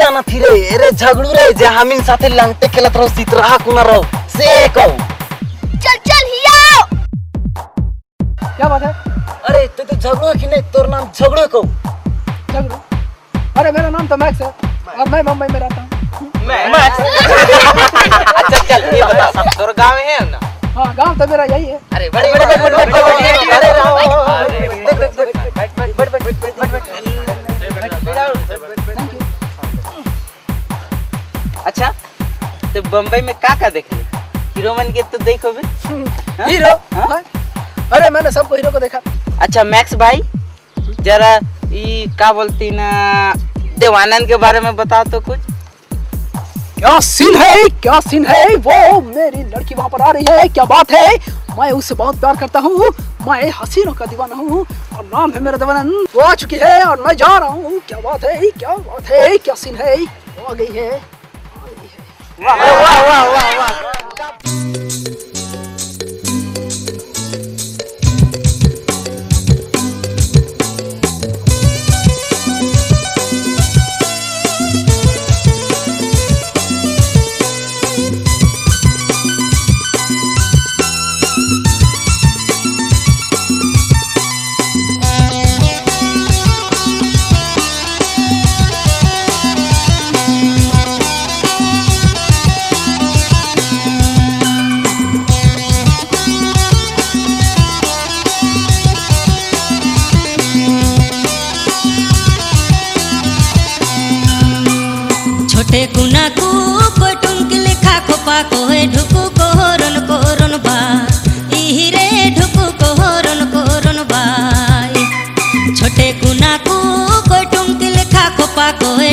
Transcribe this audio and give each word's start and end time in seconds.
जाना 0.00 0.20
थी 0.28 0.38
रे 0.38 0.48
अरे 0.74 0.90
झगड़ू 0.90 1.30
रे 1.32 1.52
जे 1.58 1.66
हमिन 1.78 2.00
साथे 2.04 2.28
लंगटे 2.28 2.68
खेलत 2.74 2.96
रहो 2.96 3.08
सीत 3.16 3.34
रहा 3.34 3.56
कुना 3.64 3.82
रहो। 3.88 4.02
से 4.36 4.46
कहू। 4.76 4.92
चल 5.84 5.96
चल 6.08 6.24
हिया 6.32 6.54
आओ। 6.70 6.82
क्या 8.56 8.66
बात 8.68 8.82
है? 8.82 8.92
अरे 9.48 9.60
तू 9.76 9.82
तो 9.84 9.94
झगड़ू 9.96 10.32
कि 10.40 10.46
नहीं? 10.46 10.62
तोर 10.72 10.86
नाम 10.88 11.04
झगड़ू 11.14 11.46
कहू। 11.54 11.62
झगड़ू? 12.52 12.76
अरे 13.60 13.70
मेरा 13.72 13.88
नाम 13.90 14.06
तो 14.08 14.16
मैक्स 14.24 14.40
है। 14.42 14.48
और 14.98 15.06
मैं 15.08 15.22
मुंबई 15.22 15.46
में 15.52 15.60
रहता 15.60 15.80
हूँ। 15.80 15.88
अच्छा 16.50 18.58
चल 18.58 18.82
ये 18.96 19.02
बता। 19.02 19.26
तोर 19.58 19.70
गाँव 19.78 19.96
है 20.08 20.18
ना? 20.30 20.38
हाँ 20.76 20.88
गाँव 20.96 21.18
तो 21.18 21.24
मेरा 21.30 21.44
यही 21.44 21.66
है। 21.66 21.78
अरे 21.94 22.08
बड़े 22.14 22.28
बड़े 22.32 22.46
बड़े 22.46 22.56
बड़े। 22.86 22.92
बम्बई 32.92 33.20
में 33.26 33.34
का 33.44 33.54
का 33.60 33.68
देखे 33.70 33.96
हीरो 34.56 34.74
मन 34.74 34.92
के 34.92 35.02
तो 35.12 35.18
देखो 35.24 35.52
बे 35.52 35.62
हीरो? 36.50 36.74
हाँ? 36.94 37.22
अरे 37.92 38.10
मैंने 38.10 38.30
सबको 38.30 38.54
हीरो 38.54 38.70
को 38.70 38.78
देखा। 38.80 39.00
अच्छा 39.42 39.64
मैक्स 39.64 39.94
भाई 40.02 40.22
जरा 41.00 41.34
ई 41.72 42.06
का 42.18 42.32
बोलती 42.32 42.70
ना 42.70 42.90
देवानंद 43.78 44.26
के 44.28 44.36
बारे 44.44 44.60
में 44.60 44.74
बताओ 44.76 45.04
तो 45.12 45.20
कुछ। 45.20 45.38
क्या 46.78 46.98
सीन 47.00 47.34
है? 47.36 47.68
क्या 47.82 47.98
सीन 48.00 48.24
है? 48.26 48.54
वो 48.56 49.00
मेरी 49.00 49.42
लड़की 49.44 49.74
वहाँ 49.74 49.88
पर 49.88 50.02
आ 50.02 50.10
रही 50.10 50.24
है। 50.30 50.48
क्या 50.48 50.64
बात 50.64 50.90
है? 50.92 51.16
मैं 51.58 51.70
उससे 51.72 51.94
बहुत 51.94 52.20
प्यार 52.20 52.36
करता 52.40 52.60
हूँ। 52.60 52.90
मैं 53.28 53.50
हसीनों 53.60 53.92
का 53.94 54.06
दीवाना 54.06 54.34
हूँ। 54.36 54.64
और 54.96 55.04
नाम 55.04 55.30
है 55.32 55.40
मेरा 55.42 55.56
दीवानंद। 55.58 56.06
वो 56.14 56.20
आ 56.22 56.34
चुकी 56.34 56.56
है 56.62 56.82
और 56.84 57.02
मैं 57.06 57.14
जा 57.16 57.36
रहा 57.38 57.48
हूँ। 57.48 57.80
क्या 57.88 57.98
बात 58.00 58.24
है? 58.24 58.50
क्या 58.50 58.76
बात 58.76 59.10
है? 59.10 59.36
क्या 59.38 59.54
सीन 59.54 59.76
है? 59.76 59.96
वो 59.96 60.46
आ 60.50 60.52
गई 60.52 60.72
है। 60.74 61.00
आ 62.48 62.56
गई 62.56 62.66
है 62.66 62.76
वाह 62.82 63.54
वाह 63.58 64.59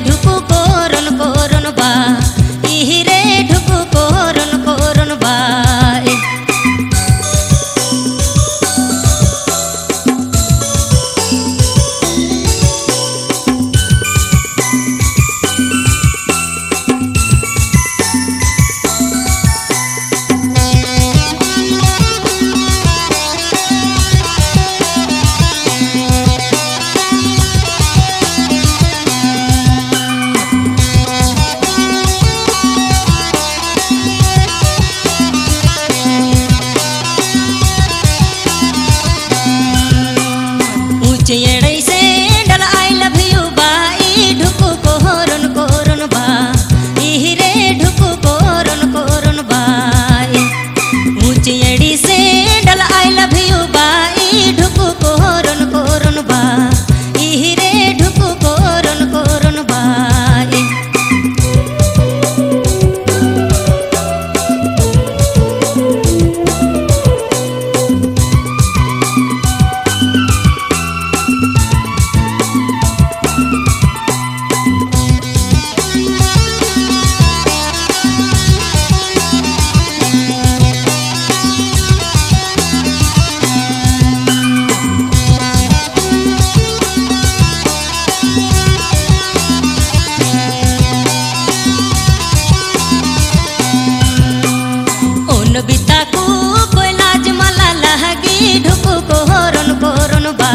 ঢুকুক 0.00 0.53
চেড়াই 41.28 41.78
সে 41.88 42.00
ডাল 42.48 42.62
আই 42.72 42.90
লাভ 43.00 43.16
ইউ 43.22 43.42
বাই 43.58 44.00
ঢুকু 44.40 44.68
কোহরন 44.84 45.44
কোহরন 45.56 46.02
বাই 46.14 47.10
রে 47.40 47.52
ঢুকু 47.80 48.08
কোহরন 48.24 48.80
কোহরন 48.94 49.38
বাই 49.50 50.30
মুচেড়ি 51.18 51.92
সে 52.04 52.13
ବିତାକୁ 95.62 96.22
କୋଇଲାଜ 96.74 97.32
ମାଲା 97.40 97.68
ଲାଗି 97.82 98.36
ଢୁକୁ 98.64 98.94
କୋହରନ 99.10 99.70
କରନ 99.84 100.32
ବା 100.40 100.50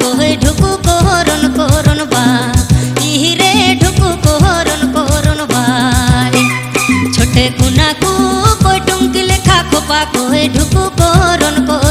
কই 0.00 0.30
ঢুকু 0.42 0.70
কোহরণ 0.86 1.42
কোহরণ 1.56 2.00
বা। 2.12 2.24
ইহিরে 3.02 3.50
ঢুকু 3.82 4.08
কোহরণ 4.24 4.80
কোহরণ 4.94 5.40
বাই 5.52 6.32
ছোটে 7.14 7.44
কুনা 7.58 7.88
কু 8.02 8.12
কই 8.64 8.78
টুঙ্কি 8.86 9.22
লেখা 9.22 9.58
খোপা 9.70 10.00
কই 10.14 10.42
ঢুকু 10.54 10.82
কোহরণ 10.98 11.56
কোহরণ 11.68 11.89